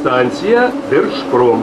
[0.00, 1.62] Станція Держпром.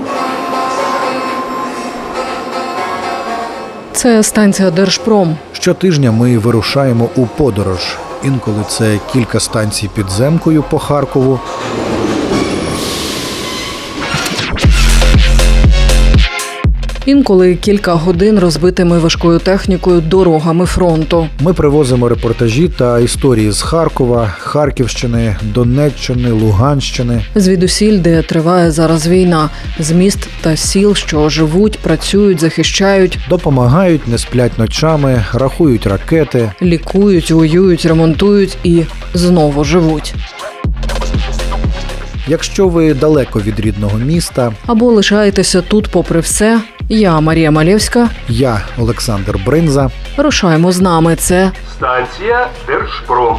[3.91, 5.37] Це станція Держпром.
[5.53, 7.97] Щотижня ми вирушаємо у подорож.
[8.23, 11.39] Інколи це кілька станцій підземкою по Харкову.
[17.05, 21.27] Інколи кілька годин розбитими важкою технікою дорогами фронту.
[21.39, 27.21] Ми привозимо репортажі та історії з Харкова, Харківщини, Донеччини, Луганщини.
[27.35, 29.49] Звідусіль, де триває зараз війна,
[29.79, 36.51] з міст та сіл, що живуть, працюють, захищають, Допомагають, не сплять ночами, рахують ракети.
[36.61, 38.83] лікують, воюють, ремонтують і
[39.13, 40.15] знову живуть.
[42.27, 46.61] Якщо ви далеко від рідного міста, Або лишаєтеся тут, попри все.
[46.89, 48.09] Я Марія Малєвська.
[48.27, 49.89] я Олександр Бринза.
[50.17, 51.15] Рушаємо з нами.
[51.15, 53.37] Це Станція Держпром.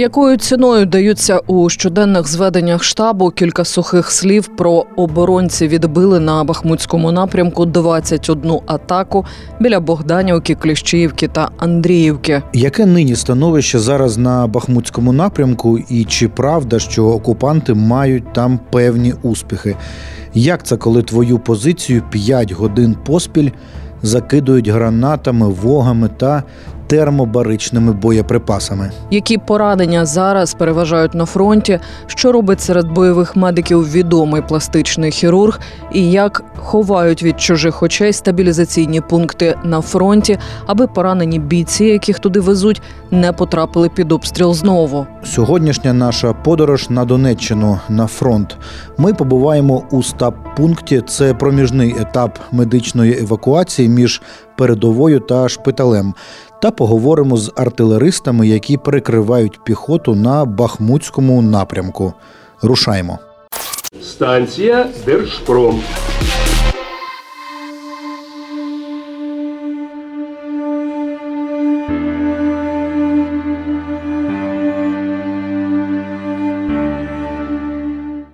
[0.00, 7.12] Якою ціною даються у щоденних зведеннях штабу кілька сухих слів про оборонці відбили на Бахмутському
[7.12, 9.24] напрямку 21 атаку
[9.60, 12.42] біля Богданівки, Кліщіївки та Андріївки.
[12.52, 19.14] Яке нині становище зараз на Бахмутському напрямку, і чи правда, що окупанти мають там певні
[19.22, 19.76] успіхи?
[20.34, 23.50] Як це, коли твою позицію 5 годин поспіль
[24.02, 26.42] закидують гранатами, вогами та
[26.90, 28.90] термобаричними боєприпасами?
[29.10, 35.60] Які поранення зараз переважають на фронті, що робить серед бойових медиків відомий пластичний хірург,
[35.92, 42.40] і як ховають від чужих очей стабілізаційні пункти на фронті, аби поранені бійці, яких туди
[42.40, 45.06] везуть, не потрапили під обстріл знову.
[45.24, 48.56] Сьогоднішня наша подорож на Донеччину на фронт.
[48.98, 51.02] Ми побуваємо у стаб-пункті.
[51.08, 54.22] Це проміжний етап медичної евакуації між
[54.56, 56.14] передовою та шпиталем.
[56.62, 62.12] Та поговоримо з артилеристами, які перекривають піхоту на Бахмутському напрямку.
[62.62, 63.18] Рушаймо.
[64.02, 65.80] Станція Держпром.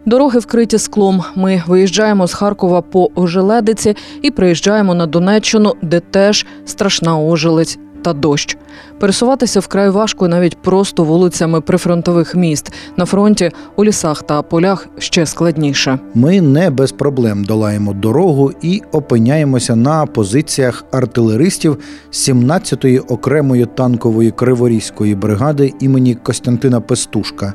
[0.06, 1.22] Дороги вкриті склом.
[1.34, 8.12] Ми виїжджаємо з Харкова по Ожеледиці і приїжджаємо на Донеччину, де теж страшна ожеледь та
[8.12, 8.56] дощ.
[8.98, 12.72] Пересуватися вкрай важко навіть просто вулицями прифронтових міст.
[12.96, 15.98] На фронті у лісах та полях ще складніше.
[16.14, 21.78] Ми не без проблем долаємо дорогу і опиняємося на позиціях артилеристів
[22.12, 27.54] 17-ї окремої танкової криворізької бригади імені Костянтина Пестушка.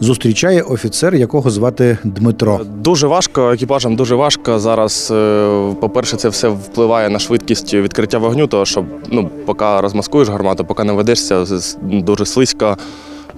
[0.00, 2.60] Зустрічає офіцер, якого звати Дмитро.
[2.78, 4.58] Дуже важко, екіпажам дуже важко.
[4.58, 10.28] Зараз, е, по-перше, це все впливає на швидкість відкриття вогню, тому що ну, поки розмаскуєш
[10.28, 11.14] гармату, поки не
[11.46, 12.76] з- з- дуже слизько.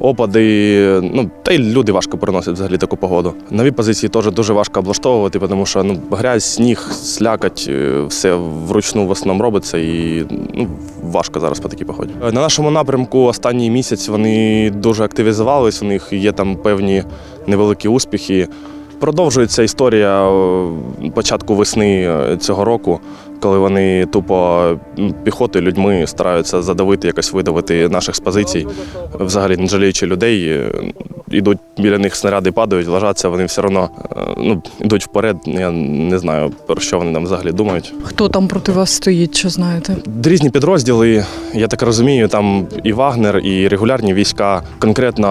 [0.00, 3.32] Опади, ну та й люди важко переносять взагалі таку погоду.
[3.50, 8.34] Нові позиції теж дуже важко облаштовувати, тому що ну грязь, сніг, слякать, е, все
[8.69, 10.66] вручну в основному робиться і ну
[11.03, 12.10] важко зараз по такій погоді.
[12.28, 15.83] Е, На нашому напрямку останній місяць вони дуже активізувались.
[15.83, 17.03] У них є там певні
[17.47, 18.49] невеликі успіхи.
[19.00, 22.10] Продовжується історія е, початку весни
[22.41, 23.00] цього року,
[23.44, 24.62] коли вони тупо
[25.25, 28.66] піхотою, людьми стараються задавити, якось видавити наших з позицій,
[29.21, 30.49] взагалі не жаліючи людей.
[30.49, 30.72] е,
[31.31, 35.37] Ідуть біля них снаряди падають, лежаться, вони все одно е, ну, йдуть вперед.
[35.47, 37.94] Я не знаю, про що вони там взагалі думають.
[38.03, 39.97] Хто там проти вас стоїть, що знаєте?
[40.25, 44.62] Різні підрозділи, я так розумію, там і Вагнер, і регулярні війська.
[44.78, 45.28] Конкретно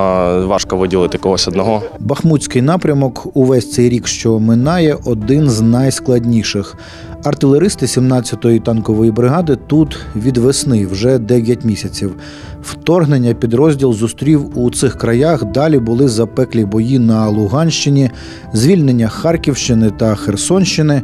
[0.48, 1.82] важко виділити когось одного.
[2.00, 6.78] Бахмутський напрямок увесь цей рік, що минає, один з найскладніших.
[7.24, 12.16] Артилеристи 17-ї танкової бригади тут від весни вже 9 місяців.
[12.64, 15.46] Вторгнення підрозділ зустрів у цих краях.
[15.46, 18.12] Далі були запеклі бої на Луганщині,
[18.54, 21.02] звільнення Харківщини та Херсонщини.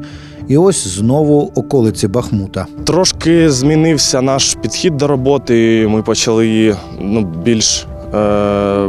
[0.48, 2.65] І ось знову околиці Бахмута.
[2.86, 5.88] Трошки змінився наш підхід до роботи.
[5.89, 8.88] Ми почали ну, більш, е,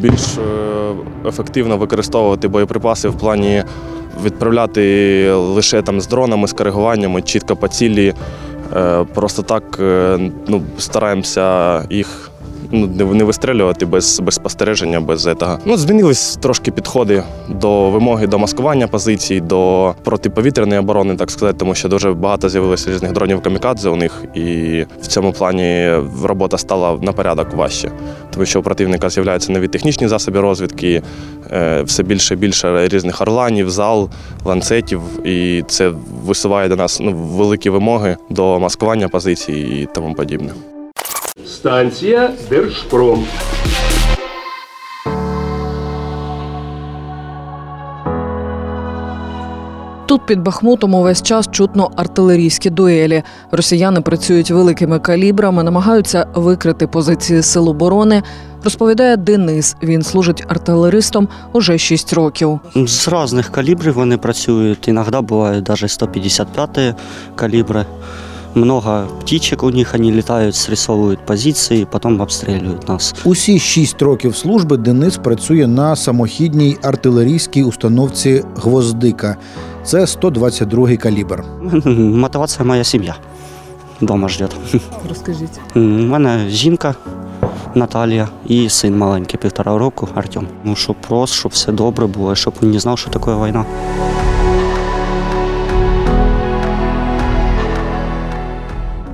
[0.00, 3.62] більш е, ефективно використовувати боєприпаси в плані
[4.24, 8.14] відправляти лише там з дронами, з коригуваннями, чітко по цілі.
[8.76, 10.18] Е, просто так е,
[10.48, 12.30] ну, стараємося їх
[12.72, 15.58] ну, не, вистрелювати без, без спостереження, без этого.
[15.64, 21.74] Ну, змінились трошки підходи до вимоги до маскування позицій, до протиповітряної оборони, так сказати, тому
[21.74, 24.40] що дуже багато з'явилося різних дронів камікадзе у них, і
[25.02, 25.92] в цьому плані
[26.24, 27.90] робота стала на порядок важче,
[28.30, 31.02] тому що у противника з'являються нові технічні засоби розвідки,
[31.52, 34.10] е, все більше і більше різних орланів, зал,
[34.44, 35.92] ланцетів, і це
[36.24, 40.52] висуває до нас ну, великі вимоги до маскування позицій і тому подібне.
[41.46, 43.24] Станція Держпром.
[50.06, 53.22] Тут під Бахмутом увесь час чутно артилерійські дуелі.
[53.50, 58.22] Росіяни працюють великими калібрами, намагаються викрити позиції сил оборони.
[58.64, 59.76] Розповідає Денис.
[59.82, 62.60] Він служить артилеристом уже 6 років.
[62.74, 64.88] З різних калібрів вони працюють.
[64.88, 66.94] Іноді бувають навіть 155
[67.34, 67.86] калібри.
[68.54, 73.14] Много птичек у них, вони літають, срисовують позиції, потім обстрілюють нас.
[73.24, 79.36] Усі шість років служби Денис працює на самохідній артилерійській установці Гвоздика.
[79.84, 81.44] Це 122-й калібр.
[81.96, 83.16] Мотивація моя сім'я.
[84.00, 84.56] Дома ждет.
[85.08, 85.60] Розкажіть.
[85.74, 86.94] У мене жінка
[87.74, 90.46] Наталія і син маленький, півтора року Артем.
[90.64, 93.64] Ну, щоб просто, щоб все добре було, щоб він не знав, що таке війна.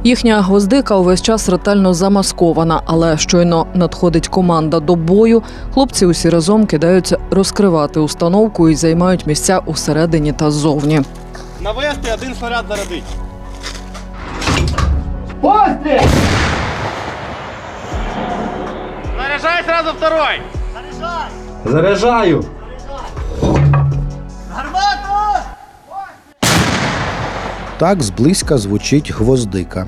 [0.05, 5.43] Їхня гвоздика увесь час ретельно замаскована, але щойно надходить команда до бою.
[5.75, 11.01] Хлопці усі разом кидаються розкривати установку і займають місця усередині та ззовні.
[11.61, 13.05] Навести один снаряд зарядить.
[19.17, 20.41] Заряжай сразу второй!
[21.65, 22.45] Заряджаю!
[27.79, 29.87] Так зблизька звучить гвоздика.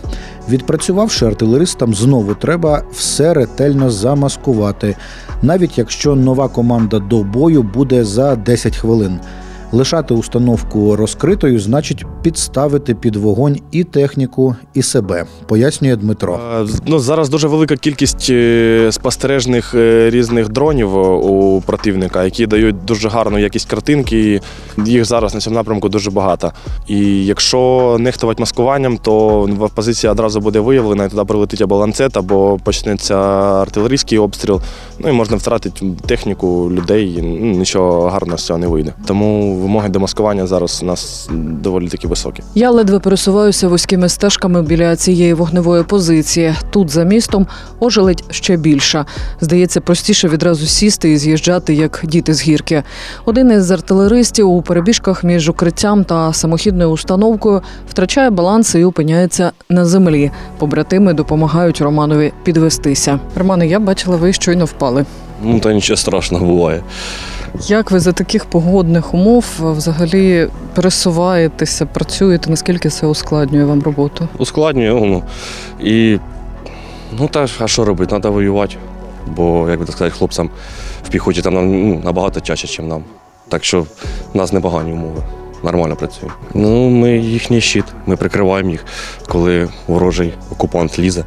[0.48, 4.96] Відпрацювавши артилеристам, знову треба все ретельно замаскувати,
[5.42, 9.20] навіть якщо нова команда до бою буде за 10 хвилин.
[9.72, 16.40] Лишати установку розкритою значить підставити під вогонь і техніку, і себе, пояснює Дмитро.
[16.60, 20.96] Е, Ну, зараз дуже велика кількість е, спостережних е, різних дронів
[21.26, 24.40] у противника, які дають дуже гарну якість картинки.
[24.86, 26.52] Їх зараз на цьому напрямку дуже багато.
[26.86, 32.58] І якщо нехтувати маскуванням, то позиція одразу буде виявлена, і туди прилетить або ланцет, або
[32.64, 33.16] почнеться
[33.60, 34.60] артилерійський обстріл.
[34.98, 37.18] Ну і можна втратити техніку, людей.
[37.22, 38.94] ну, Нічого гарного з цього не вийде.
[39.06, 41.28] Тому вимоги до маскування зараз у нас
[41.62, 42.42] доволі таки високі.
[42.54, 46.54] Я ледве пересуваюся вузькими стежками біля цієї вогневої позиції.
[46.70, 47.46] Тут за містом
[47.80, 49.06] ожеледь ще більша.
[49.40, 52.82] Здається, простіше відразу сісти і з'їжджати, як діти з гірки.
[53.24, 59.84] Один із артилеристів у перебіжках між укриттям та самохідною установкою втрачає баланс і опиняється на
[59.84, 60.30] землі.
[60.58, 63.20] Побратими допомагають Романові підвестися.
[63.36, 65.04] Романе, я бачила, ви щойно впали.
[65.42, 66.82] Ну, та нічого страшного буває.
[67.58, 72.50] Як ви за таких погодних умов е, взагалі пересуваєтеся, працюєте?
[72.50, 74.28] Наскільки це ускладнює вам роботу?
[74.38, 75.22] Ускладнює воно.
[75.80, 76.18] І
[77.18, 78.08] ну та ж, а що робити?
[78.10, 78.76] Треба воювати.
[79.26, 80.50] Бо, як би так сказати, хлопцям
[81.04, 83.04] в піхоті там ну, набагато чаще, ніж нам.
[83.48, 83.86] Так що в
[84.34, 85.22] нас непогані умови.
[85.62, 86.36] Нормально працюємо.
[86.54, 88.84] Ну, ми їхній щит, ми прикриваємо їх,
[89.28, 91.24] коли ворожий окупант лізе.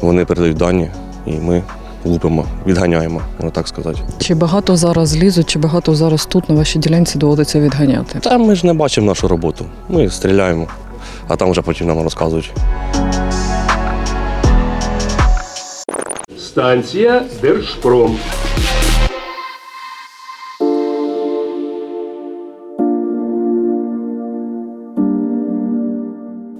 [0.00, 0.90] Вони передають дані,
[1.26, 1.62] і ми
[2.04, 3.98] лупимо, відганяємо, можна так сказати.
[4.18, 8.18] Чи багато зараз лізуть, чи багато зараз тут на вашій ділянці доводиться відганяти?
[8.20, 9.64] Та ми ж не бачимо нашу роботу.
[9.88, 10.66] Ми стріляємо,
[11.28, 12.52] а там вже потім нам розказують.
[16.38, 18.16] Станція Держпром.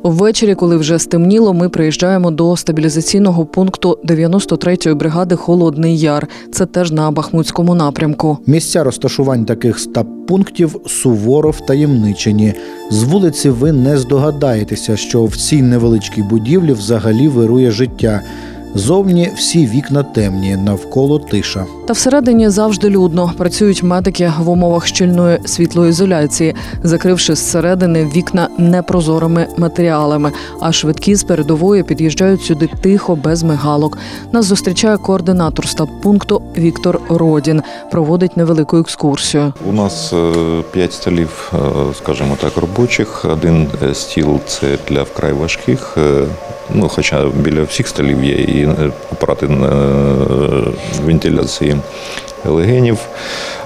[0.02, 6.28] Ввечері, коли вже стемніло, ми приїжджаємо до стабілізаційного пункту 93-ї бригади Холодний Яр.
[6.52, 8.38] Це теж на Бахмутському напрямку.
[8.46, 12.54] Місця розташувань таких стаб-пунктів суворо втаємничені.
[12.90, 18.22] З вулиці ви не здогадаєтеся, що в цій невеличкій будівлі взагалі вирує життя.
[18.74, 21.66] Зовні всі вікна темні, навколо тиша.
[21.86, 23.32] Та всередині завжди людно.
[23.38, 30.32] Працюють медики в умовах щільної світлоізоляції, закривши зсередини вікна непрозорими матеріалами.
[30.60, 33.98] А швидкі з передової під'їжджають сюди тихо, без мигалок.
[34.32, 37.62] Нас зустрічає координатор стаб-пункту Віктор Родін.
[37.90, 39.52] Проводить невелику екскурсію.
[39.68, 41.58] У нас е, п'ять столів, е,
[41.98, 43.24] скажімо так, робочих.
[43.24, 45.98] Один е, стіл це для вкрай важких.
[46.74, 49.50] Ну, хоча біля всіх столів є і е, апарати е,
[51.04, 51.76] вентиляції
[52.44, 52.98] легенів,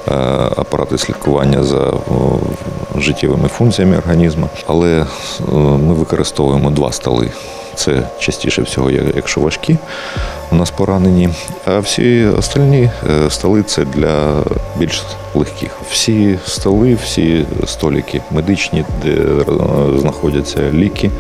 [0.09, 0.15] е,
[0.57, 1.93] апарати слідкування за
[2.99, 4.49] життєвими функціями організму.
[4.67, 5.07] Але
[5.53, 7.31] ми використовуємо два столи.
[7.75, 9.77] Це частіше всього, якщо важкі
[10.53, 11.29] у нас поранені,
[11.67, 12.91] а всі остальні
[13.29, 14.43] столи це для
[14.79, 15.03] більш
[15.35, 15.71] легких.
[15.91, 19.17] Всі столи, всі столики медичні, де
[19.99, 21.11] знаходяться ліки,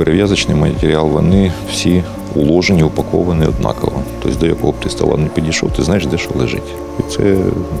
[0.00, 2.02] перев'язочний матеріал, вони всі
[2.34, 4.02] уложені, упаковані однаково.
[4.22, 6.74] Тобто до якого б ти стола не підійшов, ти знаєш, де що лежить.
[6.98, 7.36] І це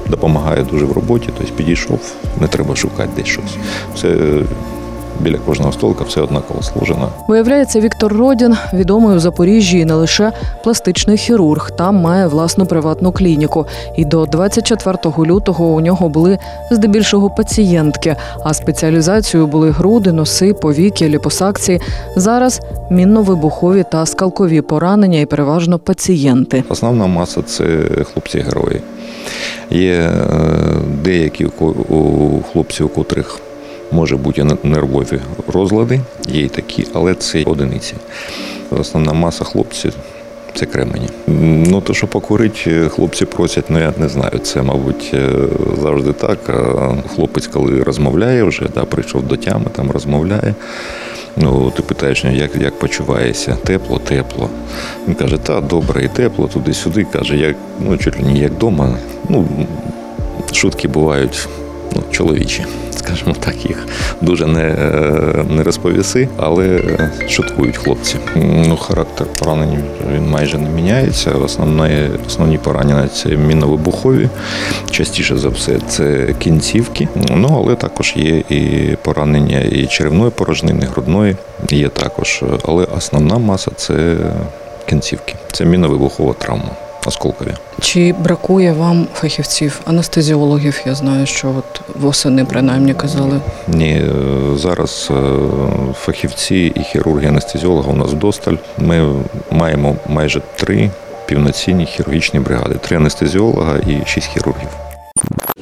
[0.08, 1.28] допомагає дуже в роботі.
[1.38, 3.56] Тобто підійшов, не треба шукати десь щось.
[3.94, 4.16] Все
[5.22, 7.08] біля кожного столика все однаково сложено.
[7.28, 10.32] Виявляється, Віктор Родін відомий у Запоріжжі і не лише
[10.64, 11.70] пластичний хірург.
[11.70, 13.66] Там має власну приватну клініку.
[13.96, 16.38] І до 24 лютого у нього були
[16.70, 21.80] здебільшого пацієнтки, а спеціалізацією були груди, носи, повіки, ліпосакції.
[22.16, 22.60] Зараз
[22.90, 26.64] мінно-вибухові та скалкові поранення і переважно пацієнти.
[26.68, 27.64] Основна маса це
[28.12, 28.80] хлопці-герої.
[29.70, 30.12] Є е,
[31.04, 33.40] деякі у хлопців, у котрих
[33.92, 37.94] може бути нервові розлади, є і такі, але це одиниці.
[38.70, 39.94] Основна маса хлопців
[40.54, 41.08] це кремені.
[41.70, 44.38] Ну, то, що покурити, хлопці просять, ну я не знаю.
[44.42, 45.28] Це, мабуть, е,
[45.82, 46.38] завжди так.
[47.14, 50.54] Хлопець, коли розмовляє вже, да, прийшов до тями, там розмовляє.
[51.36, 53.56] Ну, ти питаєш, ну, як, як почуваєшся?
[53.64, 54.48] Тепло, тепло.
[55.08, 57.06] Він каже, та добре, і тепло, туди-сюди.
[57.12, 58.98] Каже, як, ну, чуть ли не як вдома.
[59.28, 59.48] Ну,
[60.52, 61.48] шутки бувають
[61.96, 62.64] ну, чоловічі,
[63.16, 63.86] скажімо так, їх
[64.20, 68.16] дуже не, е, не розповіси, але е, шуткують хлопці.
[68.36, 69.82] Ну, характер поранень
[70.14, 71.30] він майже не міняється.
[71.30, 74.28] Основне, основні поранення це мінно-вибухові.
[74.90, 77.08] Частіше за все це кінцівки.
[77.30, 81.36] Ну, але також є і поранення і черевної порожнини, грудної
[81.70, 82.44] є також.
[82.64, 84.16] Але основна маса це
[84.88, 85.34] кінцівки.
[85.52, 86.89] Це мінно-вибухова травма.
[87.06, 87.54] Осколкові.
[87.80, 90.80] Чи бракує вам фахівців, анестезіологів?
[90.86, 93.40] Я знаю, що от восени принаймні казали.
[93.68, 94.12] Ні, е,
[94.56, 95.14] зараз е,
[95.94, 98.56] фахівці і хірурги анестезіологи у нас вдосталь.
[98.78, 99.14] Ми
[99.50, 100.90] маємо майже три
[101.26, 104.68] півноцінні хірургічні бригади: три анестезіолога і шість хірургів.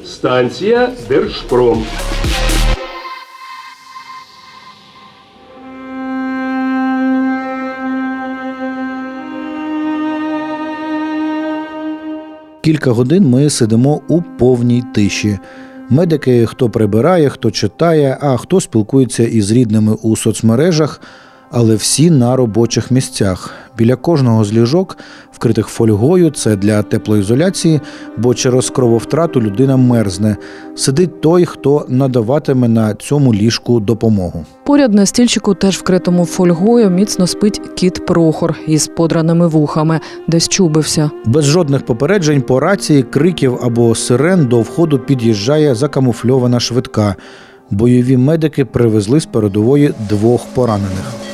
[0.05, 1.83] Станція Держпром.
[12.61, 15.39] Кілька годин ми сидимо у повній тиші.
[15.89, 21.01] Медики хто прибирає, хто читає, а хто спілкується із рідними у соцмережах,
[21.51, 23.53] але всі на робочих місцях.
[23.77, 24.97] Біля кожного з ліжок,
[25.31, 27.81] вкритих фольгою, це для теплоізоляції,
[28.17, 30.37] бо через крововтрату людина мерзне.
[30.75, 34.45] Сидить той, хто надаватиме на цьому ліжку допомогу.
[34.65, 41.11] Поряд на стільчику, теж вкритому фольгою, міцно спить кіт Прохор із подраними вухами, десь чубився.
[41.25, 47.15] Без жодних попереджень по рації, криків або сирен до входу під'їжджає закамуфльована швидка.
[47.71, 51.28] Бойові медики привезли з передової двох поранених.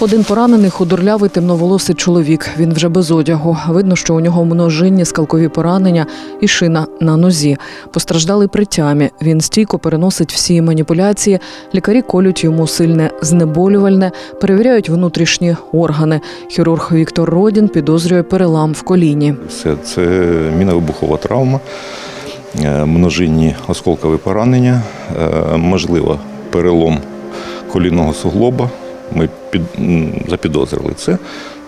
[0.00, 2.50] Один поранений худорлявий темноволосий чоловік.
[2.58, 3.56] Він вже без одягу.
[3.68, 6.06] Видно, що у нього множинні скалкові поранення
[6.40, 7.56] і шина на нозі.
[7.92, 9.10] Постраждалий при тямі.
[9.22, 11.38] Він стійко переносить всі маніпуляції.
[11.74, 16.20] Лікарі колють йому сильне знеболювальне, перевіряють внутрішні органи.
[16.48, 19.34] Хірург Віктор Родін підозрює перелам в коліні.
[19.48, 20.00] Все це
[20.58, 21.60] міновибухова травма,
[22.64, 24.82] е, множинні осколкові поранення,
[25.20, 26.18] е, можливо,
[26.50, 26.98] перелом
[27.72, 28.70] колінного суглоба.
[29.12, 29.62] Ми під,
[30.28, 31.18] запідозрили це,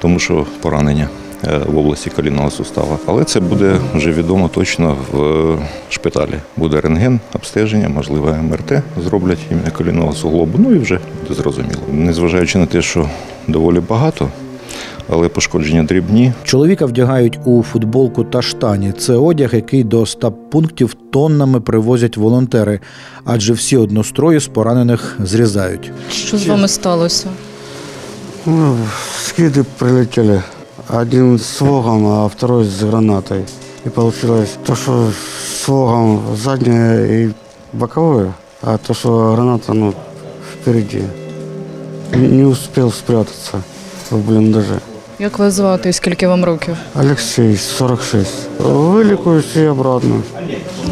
[0.00, 1.08] тому що поранення
[1.44, 2.98] е, в області колінного сустава.
[3.06, 6.34] Але це буде вже відомо точно в е, шпиталі.
[6.56, 10.58] Буде рентген, обстеження, можливо, МРТ зроблять ім'я колінного суглобу.
[10.58, 11.80] Ну і вже буде зрозуміло.
[11.92, 13.08] Незважаючи на те, що
[13.48, 14.28] доволі багато,
[15.08, 18.92] але пошкодження дрібні, Чоловіка вдягають у футболку та штані.
[18.98, 22.80] Це одяг, який до стаб пунктів тоннами привозять волонтери,
[23.24, 25.92] адже всі однострої з поранених зрізають.
[26.12, 27.28] Що з вами сталося?
[28.46, 28.76] Ну,
[29.26, 30.42] скиды прилетели.
[30.88, 33.44] Один с вогом, а второй с гранатой.
[33.86, 37.34] И получилось то, что с вогом заднее и
[37.72, 38.32] боковое,
[38.62, 39.94] а то, что граната, ну,
[40.52, 41.02] впереди.
[42.12, 42.90] Не не успел
[44.08, 44.80] спрятаться в блиндаже.
[45.18, 46.76] Як вас звати і скільки вам років?
[47.00, 48.30] Олексій, 46.
[48.60, 50.22] Вылікуюсь і обратно.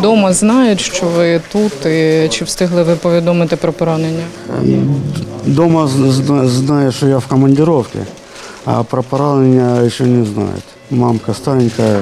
[0.02, 4.24] Дома знають, що ви тут, і чи встигли ви повідомити про поранення?
[5.46, 5.88] Дома
[6.44, 7.98] знає, що я в командировці,
[8.64, 10.64] а про поранення ще не знають.
[10.90, 12.00] Мамка старенькая,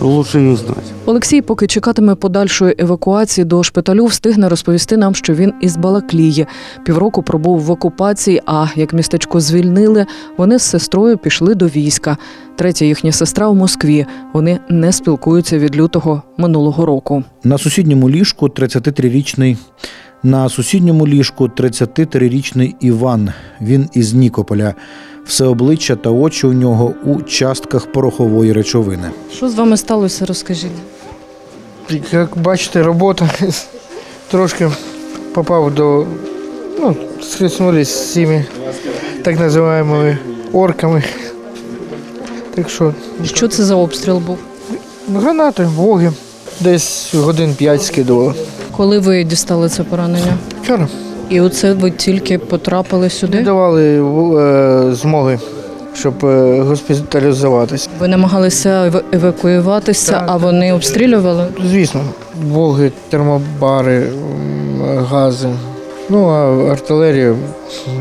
[0.00, 0.92] лучше не знать.
[1.06, 6.46] Олексій, поки чекатиме подальшої евакуації до шпиталю, встигне розповісти нам, що він із Балаклії.
[6.84, 8.42] Півроку пробув в окупації.
[8.46, 12.16] А як містечко звільнили, вони з сестрою пішли до війська.
[12.56, 14.06] Третя їхня сестра у Москві.
[14.32, 17.24] Вони не спілкуються від лютого минулого року.
[17.44, 19.56] На сусідньому ліжку 33-річний
[20.24, 23.32] на сусідньому ліжку 33-річний Іван.
[23.60, 24.74] Він із Нікополя.
[25.26, 29.10] Все обличчя та очі у нього у частках порохової речовини.
[29.32, 30.70] Що з вами сталося, розкажіть?
[32.12, 33.30] Як бачите, робота
[34.30, 34.70] трошки
[35.34, 36.06] попав до.
[36.80, 38.44] Ну, схлеснулись з цими
[39.22, 40.16] так називаємо
[40.52, 41.02] орками.
[42.54, 44.38] Так що Що це за обстріл був?
[45.14, 46.12] гранати, воги.
[46.60, 48.34] Десь годин 5 скидували.
[48.76, 50.36] Коли ви дістали це поранення?
[50.62, 50.88] Вчора
[51.34, 53.42] І оце ви тільки потрапили не сюди?
[53.42, 53.98] давали
[54.90, 55.38] е, змоги,
[55.94, 57.88] щоб е, госпіталізуватися.
[58.00, 60.24] Ви намагалися ев- евакуюватися, Так.
[60.26, 61.46] а вони обстрілювали?
[61.70, 62.00] Звісно,
[62.42, 65.48] волги, термобари, м, гази.
[66.08, 67.34] Ну, а артилерія,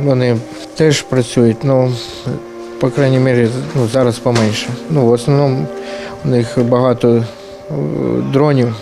[0.06, 0.38] вони
[0.76, 1.92] теж працюють, ну,
[2.80, 4.68] по крайній мірі, ну, зараз поменше.
[4.90, 5.66] Ну, в основному
[6.26, 7.24] у них багато е,
[8.34, 8.76] дронів,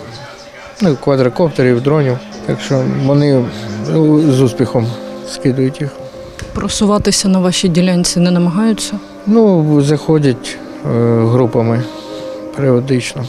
[0.82, 2.18] ну, квадрокоптерів, дронів.
[2.46, 3.44] Так що вони
[3.92, 4.86] ну, з успіхом
[5.28, 5.90] скидують їх.
[6.54, 8.98] Просуватися на вашій ділянці не намагаються?
[9.26, 10.56] Ну, заходять
[10.86, 10.88] е,
[11.24, 11.82] групами
[12.56, 13.24] періодично.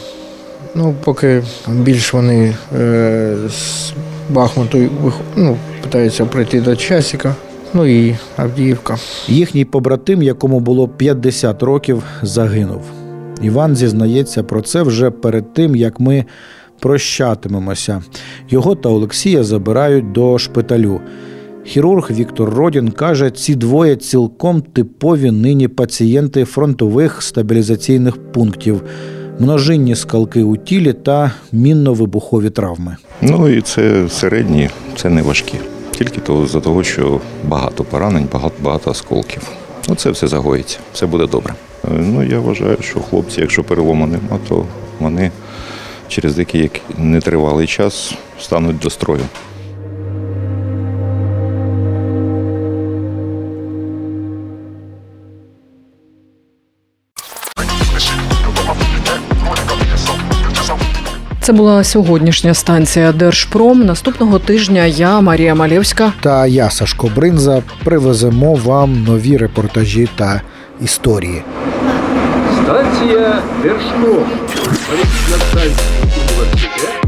[0.74, 3.92] Ну, поки більш вони е, з
[4.30, 4.78] Бахмуту
[5.36, 7.34] ну, питаються прийти до часика,
[7.74, 8.96] ну і Авдіївка.
[9.28, 12.82] Їхній побратим, якому було 50 років, загинув.
[13.42, 16.24] Іван зізнається про це вже перед тим, як ми
[16.84, 18.02] прощатимемося.
[18.50, 21.00] Його та Олексія забирають до шпиталю.
[21.64, 28.82] Хірург Віктор Родін каже, ці двоє цілком типові нині пацієнти фронтових стабілізаційних пунктів,
[29.38, 32.96] множинні скалки у тілі та мінно-вибухові травми.
[33.22, 35.58] Ну і це середні, це не важкі.
[35.90, 39.42] Тільки то за того, що багато поранень, багато, багато осколків.
[39.88, 41.54] Ну, це все загоїться, все буде добре.
[41.84, 44.64] Е, Ну, я вважаю, що хлопці, якщо перелому нема, то
[45.00, 45.30] вони
[46.08, 49.20] через деякий нетривалий час стануть до строю.
[61.44, 63.84] Це була сьогоднішня станція Держпром.
[63.86, 70.40] Наступного тижня я, Марія Малєвська, Та я, Сашко Бринза, привеземо вам нові репортажі та
[70.80, 71.42] історії.
[72.64, 74.24] Станція Держпром.
[76.36, 77.03] Let's begin.